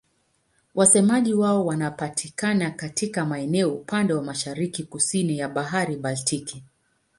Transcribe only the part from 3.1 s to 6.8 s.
maeneo upande wa mashariki-kusini ya Bahari Baltiki.